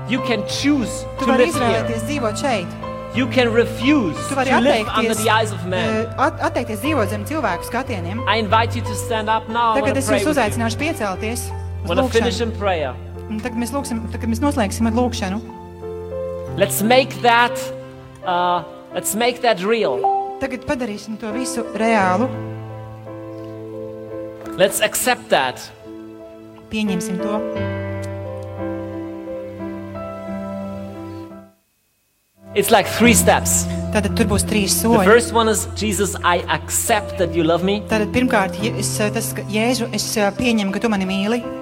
[0.09, 1.69] You can choose Tu to vari live here.
[1.69, 2.67] izvēlēties dzīvot šeit.
[3.15, 6.05] You can refuse Tu vari to live under atteikties, the eyes of man.
[6.05, 8.23] eh, at, atteikties dzīvot zem cilvēku skatieniem.
[8.27, 9.73] I invite you to stand up now.
[9.77, 10.43] I Tagad want to es pray jūs with you.
[10.43, 11.41] uzaicināšu piecelties.
[11.49, 12.51] I uz want to finish lūkšanu.
[12.53, 12.93] in prayer.
[13.29, 15.37] Un Tagad mēs, lūksim, tagad mēs noslēgsim ar lūkšanu.
[16.57, 17.53] Let's make that.
[18.25, 20.01] Uh, let's make that real.
[20.39, 22.29] Tagad padarīsim to visu reālu.
[24.59, 25.59] Let's accept that.
[26.71, 27.35] Pieņemsim to.
[32.55, 33.65] It's like three steps.
[33.93, 35.05] Tad tur būs trīs The soļi.
[35.05, 37.81] first one is Jesus, I accept that you love me.
[37.89, 41.58] Tad pirmkārt, es, tas, Jēzu, es eh, pieņemu, ka tu mani mīli.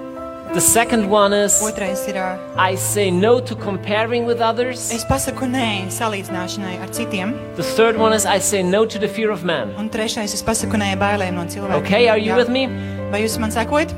[0.54, 4.90] The second one is Otrais ir, eh, I say no to comparing with others.
[4.92, 7.34] es pasaku nē salīdzināšanai ar citiem.
[7.56, 9.74] The third one is I say no to the fear of man.
[9.78, 11.74] Un trešais, es pasaku nē bailēm no cilvēkiem.
[11.84, 12.36] Okay, are you Jā.
[12.36, 12.66] with me?
[13.12, 13.92] Vai jūs man sekojat?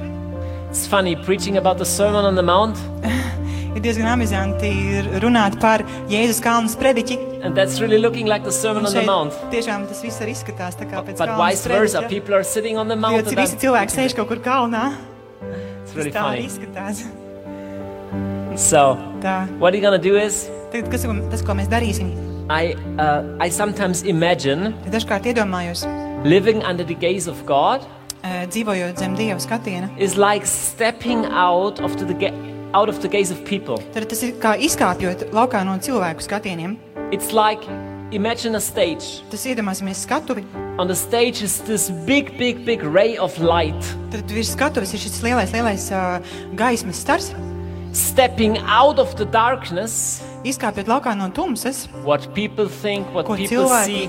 [0.70, 2.76] It's funny preaching about the Sermon on the Mount,
[3.76, 4.72] Ir diezgan amizanti
[5.22, 5.78] runāt par
[6.10, 7.18] Jēzus kalnu sprediķi.
[7.44, 9.32] and that's really looking like the Sermon on the šeit Mount.
[9.50, 12.08] tiešām tas viss arī izskatās tā kā pēc But kalna vice versa, sprediķa.
[12.08, 13.24] people are sitting on the Jo mount.
[13.26, 14.92] cik And visi I'm- cilvēki sēž kaut kur kalnā.
[15.42, 16.46] It's Tas really tā arī funny.
[16.46, 17.04] izskatās.
[18.56, 19.46] So, Tā.
[19.58, 22.10] what are you gonna do is Tagad, kas, tas, ko mēs darīsim,
[22.50, 25.84] I uh, I sometimes imagine ir dažkārt iedomājos,
[26.24, 27.80] living under the gaze of God
[28.22, 29.88] eh, dzīvojot zem Dieva skatiena.
[29.98, 32.34] is like stepping out of the ga-
[32.74, 33.78] out of the gaze of people.
[33.94, 36.76] Tad tas ir kā izkāpjot laukā no cilvēku skatieniem.
[37.10, 37.62] It's like
[38.12, 39.22] imagine a stage.
[39.30, 40.44] Tas iedomāsimies skatuvi.
[40.78, 45.02] On the stage is this big, big, big ray of light Tad virs skatuves ir
[45.02, 46.18] šis lielais, lielais uh,
[46.56, 47.34] gaismas stars.
[47.92, 50.22] stepping out of the darkness.
[50.44, 54.08] Izkāpjot laukā no tumsas, What people think, what ko people see,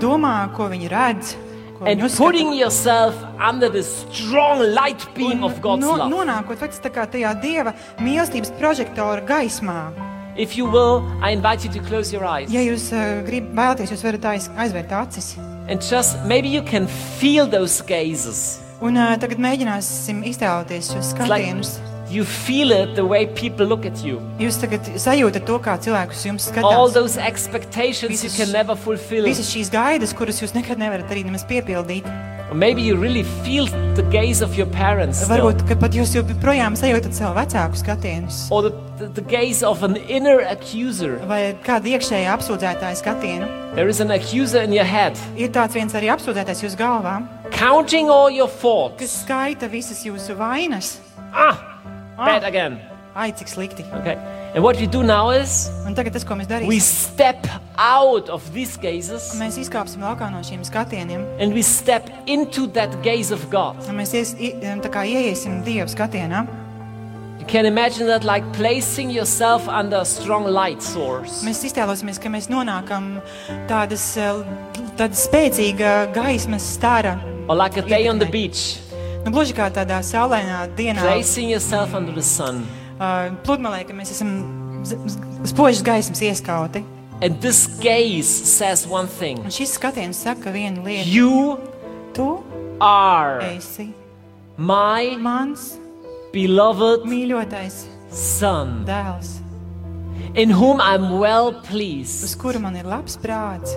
[0.00, 1.34] domā, ko viņi redz.
[1.76, 6.10] Ko and viņi putting yourself under the strong light beam of God's no, love.
[6.12, 10.15] nonākot faktiski tā kā tajā dieva mīlestības prožektora gaismā.
[10.38, 13.92] If you will, I invite you to close your eyes Ja jūs uh, gribat vēlaties,
[13.94, 15.36] jūs varat aiz, aizvērt acis.
[15.68, 16.86] and just maybe you can
[17.18, 18.60] feel those gazes.
[18.84, 21.78] Un uh, tagad mēģināsim iztēloties šos It's like skatienus.
[22.12, 24.20] you feel it the way people look at you.
[24.38, 26.92] Jūs tagad sajūtat to, kā cilvēkus jums All skatās.
[26.94, 29.24] those expectations you Visas- can never fulfill.
[29.24, 32.04] Visas šīs gaidas, kuras jūs nekad nevarat arī nemaz piepildīt.
[32.50, 35.18] Or maybe you really feel the gaze of your parents.
[35.18, 35.36] still.
[35.36, 38.46] Varbūt, ka pat jūs joprojām sajūtat savu vecāku skatienus.
[38.54, 41.16] Or the, the, the gaze of an inner accuser.
[41.26, 43.48] Vai kāda iekšējā apsūdzētāja skatienu.
[43.74, 47.18] There is an accuser in your head, Ir tāds viens arī apsūdzētais jūsu galvā,
[47.50, 49.16] counting all your kas faults.
[49.26, 50.98] skaita visas jūsu vainas.
[51.34, 51.58] Ah,
[52.16, 52.78] bad again.
[53.16, 53.82] Ai, cik slikti.
[54.00, 54.14] Okay.
[54.56, 58.30] And what we do now is Un tagad tas, ko mēs we darīsim, step out
[58.32, 61.26] of these gazes mēs izkāpsim laukā no šiem skatieniem.
[61.38, 63.76] and we step into that gaze of God.
[63.86, 66.46] Un mēs ies, i, tā kā ieiesim Dieva skatienā.
[67.38, 71.44] You can imagine that like placing yourself under a strong light source.
[71.44, 73.20] Mēs iztēlosimies, ka mēs nonākam
[73.68, 74.40] tādas, eh,
[74.96, 77.20] tāda spēcīga gaismas stara.
[77.46, 78.32] Or like a day on the ietekmē.
[78.32, 78.78] beach,
[79.26, 82.64] Nu, gluži kā tādā saulainā dienā, placing yourself under the sun.
[83.00, 84.30] Uh, pludmalē, ka mēs esam
[84.84, 86.84] z- z- spožas gaismas ieskauti.
[87.22, 91.08] And this gaze says one thing Un šis skatiens saka vienu lietu.
[91.08, 91.58] You
[92.12, 92.42] Tu
[92.80, 93.92] are esi
[94.58, 95.78] my mans
[96.32, 99.40] beloved mīļotais Son, dēls,
[100.34, 102.24] in whom I'm well pleased.
[102.24, 103.72] uz kuru man ir labs prāts.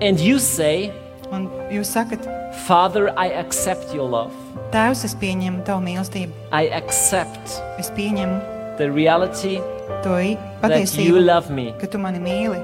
[0.00, 0.92] And you say,
[1.30, 4.32] Un jūs sakat, Father, I accept your love.
[4.72, 6.32] Tēvs, es pieņemu tavu mīlestību.
[6.52, 9.58] I accept Es pieņemu the reality
[10.02, 11.72] to i- that you patiesību, love me.
[11.80, 12.60] ka tu mani mīli.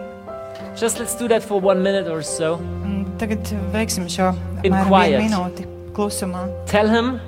[0.76, 2.54] Just let's do that for one minute or so.
[2.84, 5.20] Un tagad veiksim šo In apmēram quiet.
[5.20, 6.48] vienu minūti klusumā.
[6.66, 7.20] Tell him,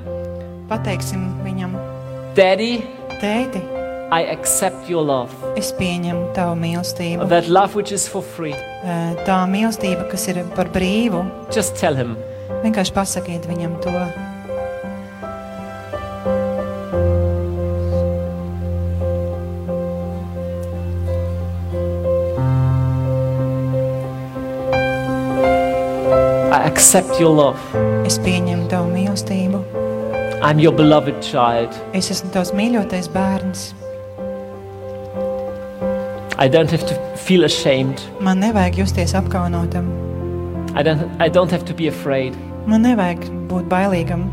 [0.68, 1.73] Pateiksim viņam,
[2.35, 2.85] Daddy,
[3.23, 3.62] tēti,
[4.12, 5.31] I accept your love.
[5.57, 7.29] es pieņemu tavu mīlestību.
[7.29, 8.53] That love which is for free.
[8.85, 12.16] Eh, Tā mīlestība, kas ir par brīvu, Just tell him.
[12.64, 13.94] Vienkārši pasakiet viņam to.
[26.49, 27.61] I accept your love.
[28.09, 29.61] Es pieņemu tavu mīlestību.
[30.40, 31.75] I'm your beloved child.
[31.92, 33.73] Es esmu tavs mīļotais bērns.
[36.38, 38.01] I don't have to feel ashamed.
[38.21, 39.90] Man nevajag justies apkaunotam.
[40.75, 42.37] I don't, I don't have to be afraid.
[42.68, 44.26] Man nevajag būt bailīgam.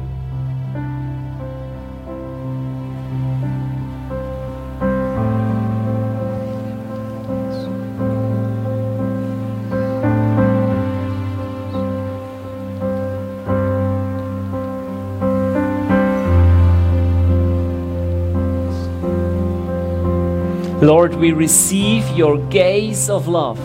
[20.84, 23.58] Lord, we receive your gaze of love.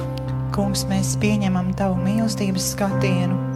[0.55, 3.50] Kungs, mēs pieņemam tavu mīlestības skatienu.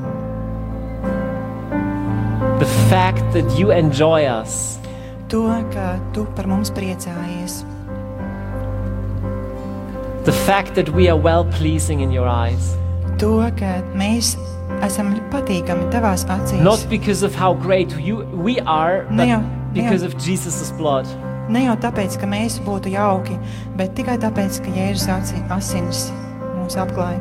[2.95, 4.79] Fact that you enjoy us.
[5.31, 5.41] To,
[5.75, 7.65] ka tu par mums priecājies.
[10.25, 12.77] The fact that we are well pleasing in your eyes.
[13.19, 14.37] To, ka mēs
[14.87, 16.63] esam patīkami tavās acīs.
[16.63, 20.19] Not because of how great you, we are, but Ne jau- ne because jau- of
[20.19, 21.07] Jesus' blood.
[21.49, 23.37] Ne jau tāpēc, ka mēs būtu jauki,
[23.77, 26.11] bet tikai tāpēc, ka Jēzus aci- asinis
[26.57, 27.21] mūs apklāja.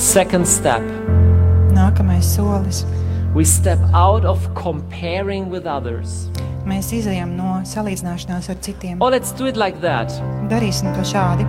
[0.00, 0.80] Second step,
[1.76, 2.84] Nākamais solis.
[3.34, 6.30] we step out of comparing with others.
[6.64, 8.96] Mēs izējām no salīdzināšanās ar citiem.
[9.00, 10.08] Or let's do it like that.
[10.48, 11.44] Darīsim to šādi.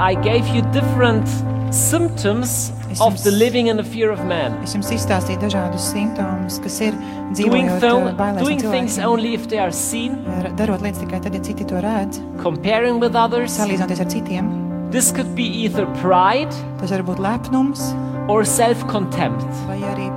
[0.00, 1.26] I gave you different
[1.70, 4.58] symptoms Es of jums- the living in the fear of man.
[4.64, 8.98] Es jums izstāstīju dažādus simptomus, kas ir Doing, dzīvojot tho- eh, bailēs no doing things
[8.98, 9.06] cilvēkiem.
[9.12, 12.98] only if they are seen, R- Darot lietas tikai tad, ja citi to redz, comparing
[13.00, 13.56] with others.
[13.56, 14.61] salīdzinoties ar citiem.
[14.92, 17.80] This could be either pride Tas var būt lepnums,
[18.28, 20.10] or self contempt, vai arī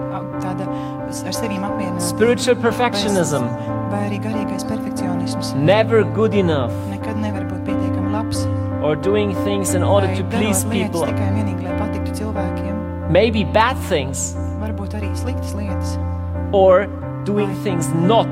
[0.44, 2.02] tāda ar apmierinātība.
[2.02, 3.46] spiritual perfectionism,
[3.90, 5.54] Vai arī garīgais perfekcionisms.
[5.56, 8.46] never good enough, Nekad nevar būt pietiekami labs.
[8.84, 11.02] or doing things in order to please people.
[11.06, 13.10] Tikai vienīgi, lai patiktu cilvēkiem.
[13.12, 15.98] Maybe bad things, Varbūt arī sliktas lietas.
[16.52, 16.88] or
[17.24, 18.28] doing things not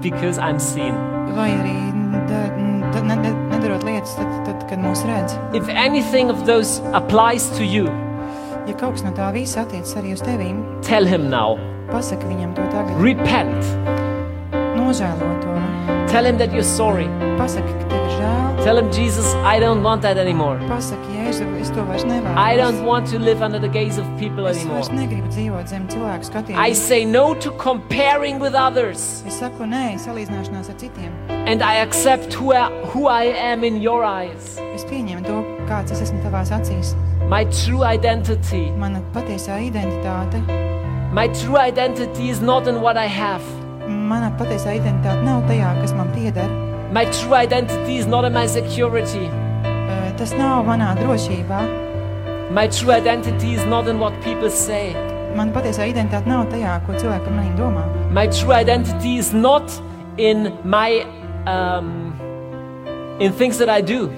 [0.00, 0.94] because I'm seen.
[1.36, 1.76] Vai arī
[2.28, 2.40] da,
[2.92, 3.30] da, ne, ne,
[4.74, 5.38] kad mūs redz.
[5.54, 7.86] If anything of those applies to you,
[8.64, 11.58] Ja kaut kas no tā visa attiecas arī uz tevīm, tell him now.
[11.90, 12.96] pasaki viņam to tagad.
[12.96, 13.60] Repent.
[14.74, 15.52] Nožēlo to.
[16.08, 17.04] Tell him that you're sorry.
[17.36, 18.64] Pasaki, ka tev ir žēl.
[18.64, 20.56] Tell him, Jesus, I don't want that anymore.
[20.70, 22.34] Pasaki, Jēzu, es to vairs nevaru.
[22.38, 24.80] I don't want to live under the gaze of people Es anymore.
[24.80, 26.58] vairs negribu dzīvot zem cilvēku skatījuma.
[26.68, 31.12] I say no to comparing with others, Es saku nē, salīdzināšanās ar citiem.
[31.28, 34.56] and I accept who I, who I am in your eyes.
[34.84, 36.90] Es pieņemu to, kāds es esmu tavās acīs.
[37.30, 38.66] My true identity.
[38.76, 40.42] Mana patiesā identitāte,
[41.14, 43.42] My true identity is not in what I have.
[43.88, 46.48] mana patiesā identitāte nav tajā, kas man pieder.
[46.92, 49.24] My true identity is not in my security.
[49.64, 51.60] Eh, Tas nav manā drošībā.
[52.52, 54.92] My true identity is not in what people say.
[55.36, 57.84] Mana patiesā identitāte nav tajā, ko cilvēki par maniem domā.
[58.12, 59.70] My true identity is not
[60.18, 61.06] in my
[61.46, 62.12] um,
[63.20, 64.10] in things that I do,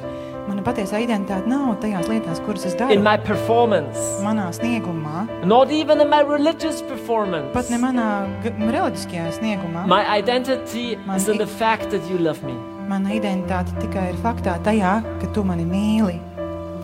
[0.48, 3.02] Mana patiesā identitāte nav tajās lietās, kuras es in daru.
[3.02, 7.52] my performance, Manā sniegumā, not even in my religious performance.
[7.52, 9.86] pat ne manā g- reliģiskajā sniegumā.
[9.86, 12.54] My identity Man is in i- the fact that you love me.
[12.88, 16.20] Mana identitāte tikai ir faktā tajā, ka tu mani mīli.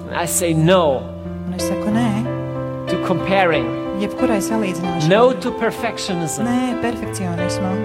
[0.09, 1.03] And I say no
[1.47, 3.67] Un es saku nē, to comparing,
[4.01, 5.09] jebkurai salīdzināšanai.
[5.09, 7.79] no to perfectionism, Nē, perfekcionismam.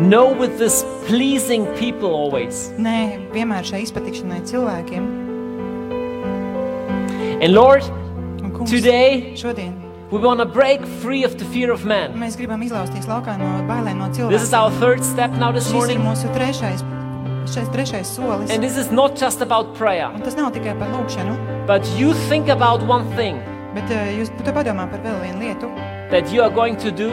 [0.00, 2.70] No with this pleasing people always.
[2.78, 5.08] Nē, vienmēr šai izpatikšanai cilvēkiem.
[7.40, 7.82] And Lord,
[8.42, 9.76] Un, kungs, today šodien
[10.10, 12.12] we want to break free of the fear of man.
[12.18, 15.72] mēs gribam izlausties laukā no bailēm no This is our third step now this Šis
[15.72, 16.00] ir morning.
[16.04, 16.82] mūsu trešais,
[17.46, 18.50] šis trešais solis.
[18.50, 22.12] And this is not just about prayer, Un tas nav tikai par lūkšanu, but you
[22.28, 23.40] think about one thing
[23.74, 25.68] bet uh, jūs padomā par vēl vienu lietu,
[26.10, 27.10] that you are going to do,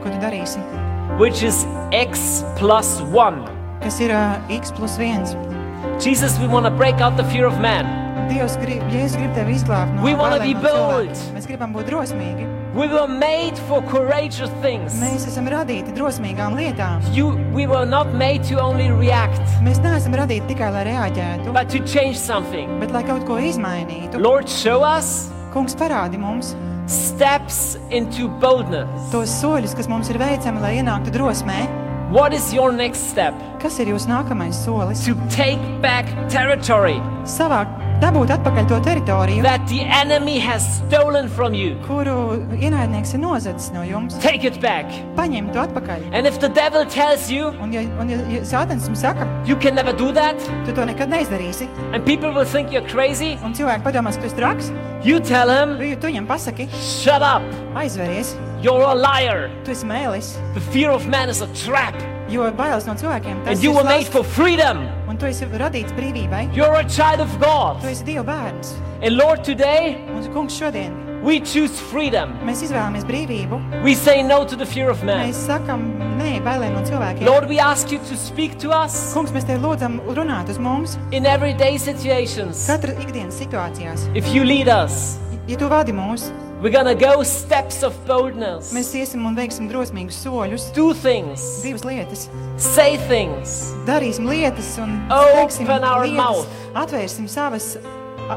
[0.00, 0.79] ko tu darīsi.
[1.20, 3.44] Which is X plus one.
[3.82, 6.00] Kas ir uh, x plus 1.
[6.00, 7.84] Jesus, we want to break out the fear of man.
[8.30, 11.10] Dievs grib, Jēzus grib tevi izglābt no We wanna bailēm be no bold.
[11.12, 11.34] cilvēkiem.
[11.36, 12.46] Mēs gribam būt drosmīgi.
[12.76, 14.94] We were made for courageous things.
[15.00, 17.02] Mēs esam radīti drosmīgām lietām.
[17.12, 21.68] You, we were not made to only react, Mēs neesam radīti tikai, lai reaģētu, but
[21.74, 22.78] to change something.
[22.80, 24.20] bet lai kaut ko izmainītu.
[24.20, 26.54] Lord, show us Kungs parādi mums
[26.90, 29.10] steps into boldness.
[29.12, 31.62] tos soļus, kas mums ir veicami, lai ienāktu drosmē.
[32.10, 33.34] What is your next step?
[33.62, 35.04] Kas ir jūsu nākamais solis?
[35.06, 37.70] To take back territory Savākt,
[38.00, 41.76] dabūt atpakaļ to teritoriju, that the enemy has stolen from you.
[41.86, 44.18] kuru ienaidnieks ir nozadzis no jums.
[44.20, 44.86] Take it back.
[45.16, 46.08] Paņem to atpakaļ.
[46.12, 49.56] And if the devil tells you Un, ja, un ja, ja Sātans jums saka, you
[49.56, 50.36] can never do that,
[50.66, 54.28] tu to nekad neizdarīsi, and people will think you're crazy, un cilvēki padomās, ka tu
[54.28, 54.70] esi traks,
[55.04, 57.42] you tell him, tad tu viņam pasaki, shut up.
[57.74, 59.50] aizveries, You're a liar.
[59.64, 61.94] tu esi mēlis, The fear of man is a trap,
[62.30, 64.86] jo bailes no cilvēkiem tas and you ir were made slasts, for freedom.
[65.08, 66.54] un tu esi radīts brīvībai.
[66.54, 67.82] You're a child of Tu God.
[67.84, 68.74] esi Dieva bērns.
[69.02, 72.32] And Lord, today Un, kungs, šodien we choose freedom.
[72.46, 73.82] mēs izvēlamies brīvību.
[73.84, 75.28] We say no to the fear of man.
[75.28, 75.82] Mēs sakam,
[76.16, 77.26] nē, bailēm no cilvēkiem.
[77.26, 80.96] Lord, we ask you to speak to us Kungs, mēs tev lūdzam runāt uz mums
[81.12, 82.66] in everyday situations.
[82.66, 84.08] katra ikdienas situācijās.
[84.16, 86.30] If you lead us, Ja tu vadi mūs,
[86.60, 88.72] We're gonna go steps of boldness.
[88.76, 90.66] Mēs iesim un veiksim drosmīgus soļus.
[90.76, 91.40] Do things.
[91.64, 92.26] Divas lietas.
[92.60, 93.72] Say things.
[93.88, 96.16] Darīsim lietas un Open teiksim our lietas.
[96.18, 96.46] mouth.
[96.76, 97.78] Atvērsim savas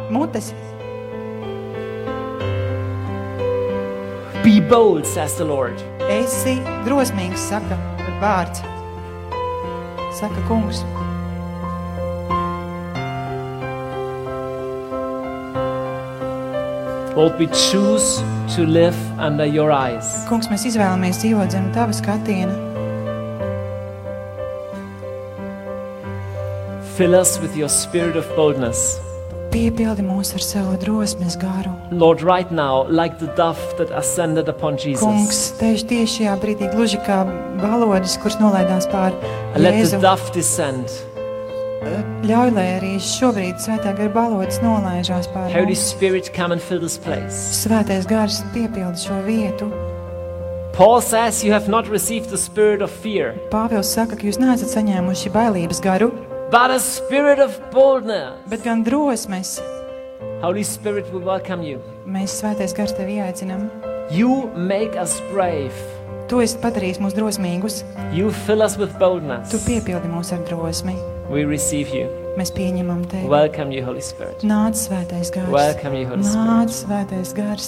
[0.10, 0.54] mutes.
[4.44, 5.76] Be bold, says the Lord.
[6.08, 6.56] Esi
[6.88, 7.76] drosmīgs, saka
[8.24, 8.64] vārds.
[10.16, 10.84] Saka kungs.
[17.16, 18.24] Lord, we choose
[18.56, 20.08] to live under your eyes.
[20.26, 22.56] Kungs, mēs izvēlamies dzīvot zem tava skatiena.
[26.98, 28.98] Fill us with your spirit of boldness.
[29.54, 31.76] Piepildi mūs ar savu drosmes garu.
[31.94, 36.74] Lord, right now, like the dove that ascended upon Jesus, Kungs, tieši tieši šajā brīdī,
[36.74, 37.22] gluži kā
[37.62, 39.14] balodis, kurš nolaidās pār
[39.54, 41.13] let the Jēzu, dove descend.
[42.24, 45.84] Ļauj, lai arī šobrīd svētā gara balodis nolaižās pār Holy mums.
[45.94, 47.36] Spirit, come and fill this place.
[47.64, 49.70] Svētais gars piepildi šo vietu.
[50.74, 54.72] Paul says you have not received the spirit of fear, Pāvils saka, ka jūs neesat
[54.74, 56.10] saņēmuši bailības garu,
[56.50, 58.34] but a spirit of boldness.
[58.50, 59.60] bet gan drosmes.
[60.42, 61.80] Holy Spirit, we welcome you.
[62.06, 63.70] Mēs svētais gars tevi aicinām.
[64.12, 65.72] You make us brave.
[66.34, 67.76] Tu esi padarījis mūs drosmīgus,
[68.10, 69.54] You fill us with tu boldness.
[69.68, 70.96] piepildi mūs ar drosmi.
[71.30, 72.08] We receive you.
[72.40, 73.30] Mēs pieņemam tevi.
[73.30, 74.42] Welcome you, Holy Spirit.
[74.42, 75.52] Nāc svētais gars.
[75.54, 76.50] Welcome you, Holy Spirit.
[76.50, 77.68] Nāc svētais gars.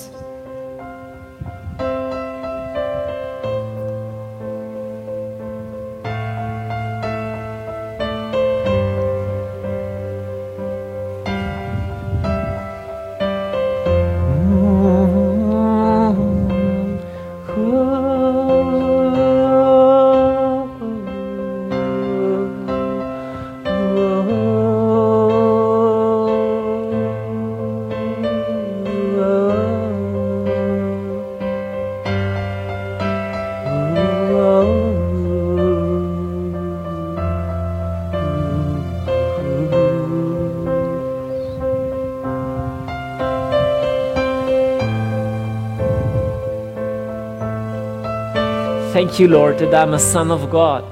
[49.06, 50.84] Thank you, Lord, that I'm a son of God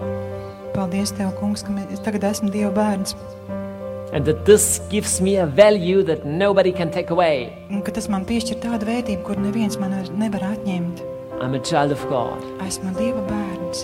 [0.76, 3.16] Paldies, Tev, kungs, ka es tagad esmu Dieva bērns.
[4.14, 7.58] and that this gives me a value that nobody can take away.
[7.72, 11.02] Un ka tas man piešķir tādu vērtību, kur neviens man nevar atņemt.
[11.42, 12.38] I'm a child of God.
[12.62, 13.82] Esmu Dieva bērns.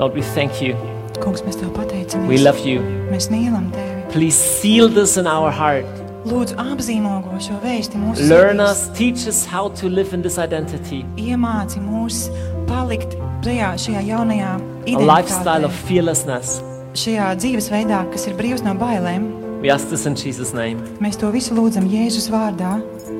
[0.00, 0.74] Lord, we thank you.
[1.22, 2.26] Kungs, mēs Tev pateicamies.
[2.26, 2.82] We love you.
[3.12, 4.10] Mēs mīlam Tevi.
[4.10, 5.86] Please seal this in our heart.
[6.26, 8.70] Lūdzu, apzīmogo šo vēsti mūsu Learn sirdīs.
[8.70, 11.04] us, teach us how to live in this identity.
[11.16, 12.26] Iemāci mūs
[12.66, 13.14] palikt
[13.46, 14.54] tajā, šajā jaunajā
[14.86, 16.60] A lifestyle identitātē, of fearlessness.
[16.94, 19.28] šajā dzīvesveidā, kas ir brīvs no bailēm.
[19.62, 20.82] We ask this in Jesus' name.
[21.00, 22.76] Mēs to visu lūdzam Jēzus vārdā.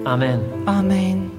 [0.07, 0.42] Amen.
[0.66, 1.30] Āmen!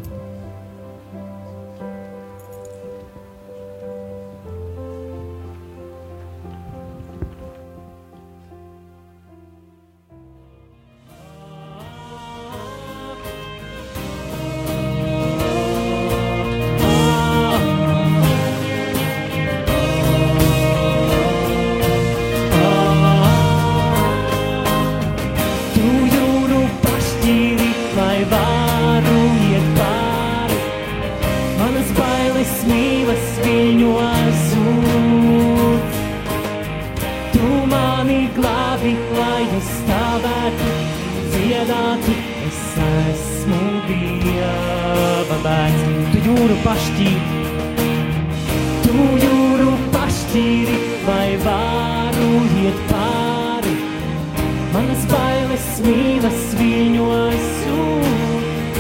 [54.73, 58.79] Manas bailes mīlas viņos sūd.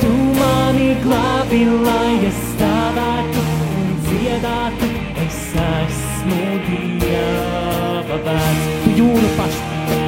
[0.00, 3.46] Tu mani glābi, lai es stāvētu
[3.78, 4.90] un dziedātu.
[5.26, 8.68] Es esmu Dieva bērns.
[8.84, 10.04] Tu jūru paštīri,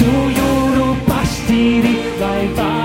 [0.00, 2.77] tu jūru paštīri, lai varu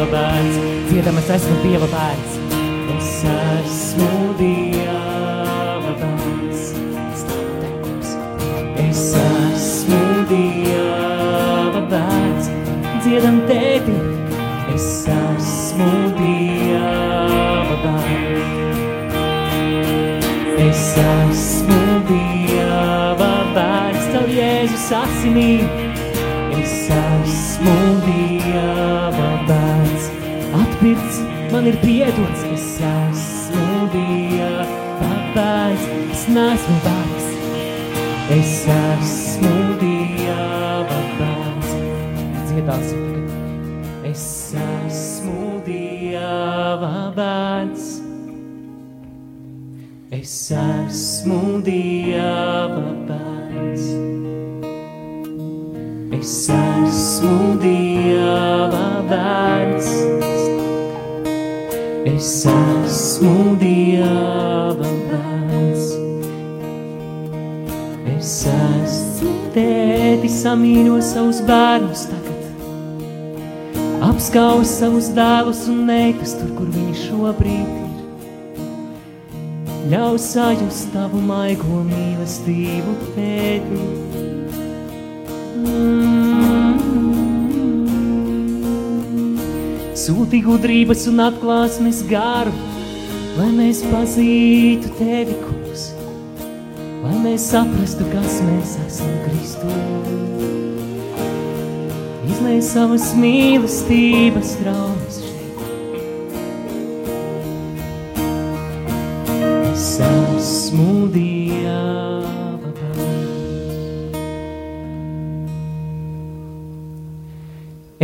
[0.00, 0.56] Dieva bērns.
[0.88, 2.36] Dziedam, es esmu Dieva bērns.
[2.96, 6.62] Es esmu Dieva bērns.
[8.80, 12.48] Es esmu Dieva bērns.
[13.04, 13.98] Dziedam tevi.
[14.72, 19.20] Es esmu Dieva bērns.
[20.64, 25.79] Es esmu Dieva bērns, tev Jēzus asinī.
[31.60, 32.42] Man ir piedots.
[32.54, 34.64] Es esmu Dieva
[35.34, 35.82] bērns,
[36.12, 37.26] es neesmu bērns.
[38.32, 41.74] Es esmu Dieva bērns.
[42.48, 44.08] Dziedāsim tagad.
[44.08, 47.88] Es esmu Dieva bērns.
[50.10, 53.84] Es esmu Dieva bērns.
[56.20, 59.69] Es esmu Dieva bērns.
[62.20, 65.86] Es esmu Dieva bērns.
[68.12, 72.44] Es esmu tētis, samīļo savus bērnus tagad.
[74.10, 78.68] Apskauj savus dēlus un meitas tur, kur viņi šobrīd ir.
[79.94, 84.09] Ļauj sajust tavu maigo mīlestību, tēti.
[90.00, 92.52] Sūti gudrības un atklāsmes garu,
[93.36, 95.82] lai mēs pazītu tevi, kungs,
[97.02, 99.68] lai mēs saprastu, kas mēs esam Kristu.
[102.30, 105.58] Izlai savas mīlestības traumas šeit.
[109.74, 113.76] Es esmu Dieva bērns.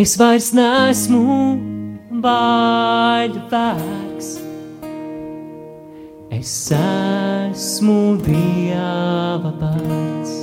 [0.05, 1.76] Es vairs neesmu
[2.23, 4.29] baļu vergs.
[6.37, 10.35] Es esmu Dieva bērns.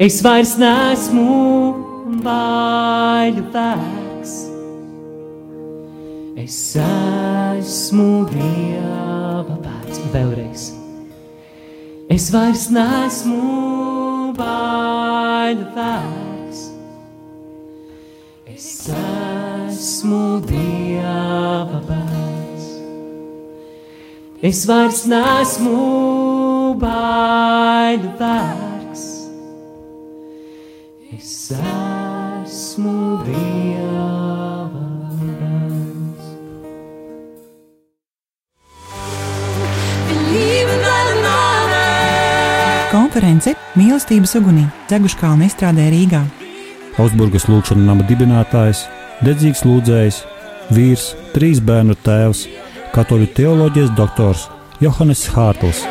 [0.00, 1.26] Es vairs neesmu
[2.24, 4.34] baļu vergs.
[6.40, 10.02] Es esmu Dieva bērns.
[10.14, 10.66] Vēlreiz.
[12.10, 16.66] Es vairs neesmu baļu vergs.
[18.50, 19.49] Es esmu
[19.80, 22.64] Dieva bērns.
[24.44, 29.06] Es vairs neesmu baļu vergs.
[31.16, 36.28] Es esmu Dieva bērns.
[42.92, 46.26] Konference Mīlestības ugunī Dzeguškalna izstrādē Rīgā.
[47.00, 48.84] Augsburgas lūkšanas nama dibinātājs,
[49.26, 50.20] dedzīgs lūdzējs,
[50.74, 52.46] vīrs, trīs bērnu tēvs,
[52.94, 54.48] katoļu teoloģijas doktors
[54.80, 55.84] Johannes Hārtls.